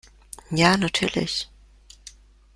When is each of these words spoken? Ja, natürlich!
Ja, 0.49 0.77
natürlich! 0.77 1.47